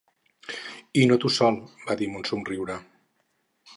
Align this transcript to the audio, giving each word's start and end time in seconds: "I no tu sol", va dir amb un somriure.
"I 1.01 1.03
no 1.11 1.17
tu 1.25 1.31
sol", 1.37 1.59
va 1.91 1.99
dir 2.01 2.09
amb 2.11 2.21
un 2.21 2.27
somriure. 2.31 2.79